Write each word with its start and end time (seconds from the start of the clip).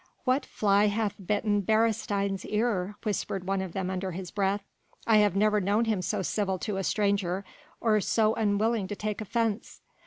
"What 0.23 0.47
fly 0.47 0.87
hath 0.87 1.13
bitten 1.23 1.61
Beresteyn's 1.61 2.43
ear?" 2.47 2.95
whispered 3.03 3.43
one 3.47 3.61
of 3.61 3.73
them 3.73 3.91
under 3.91 4.09
his 4.13 4.31
breath. 4.31 4.63
"I 5.05 5.17
have 5.17 5.35
never 5.35 5.61
known 5.61 5.85
him 5.85 6.01
so 6.01 6.23
civil 6.23 6.57
to 6.57 6.77
a 6.77 6.83
stranger 6.83 7.45
or 7.79 8.01
so 8.01 8.33
unwilling 8.33 8.87
to 8.87 8.95
take 8.95 9.21
offence." 9.21 9.81